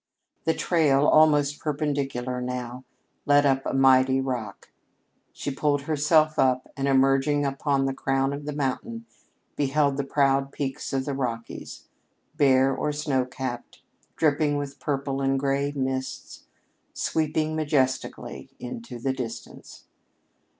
The 0.45 0.55
trail, 0.55 1.05
almost 1.05 1.59
perpendicular 1.59 2.41
now, 2.41 2.85
led 3.27 3.45
up 3.45 3.67
a 3.67 3.73
mighty 3.75 4.19
rock. 4.19 4.71
She 5.31 5.51
pulled 5.51 5.83
herself 5.83 6.39
up, 6.39 6.67
and 6.75 6.87
emerging 6.87 7.45
upon 7.45 7.85
the 7.85 7.93
crown 7.93 8.33
of 8.33 8.47
the 8.47 8.51
mountain, 8.55 9.05
beheld 9.55 9.97
the 9.97 10.03
proud 10.03 10.51
peaks 10.51 10.91
of 10.91 11.05
the 11.05 11.13
Rockies, 11.13 11.87
bare 12.35 12.75
or 12.75 12.91
snow 12.91 13.25
capped, 13.25 13.83
dripping 14.15 14.57
with 14.57 14.79
purple 14.79 15.21
and 15.21 15.39
gray 15.39 15.71
mists, 15.71 16.45
sweeping 16.95 17.55
majestically 17.55 18.49
into 18.57 18.97
the 18.97 19.13
distance. 19.13 19.85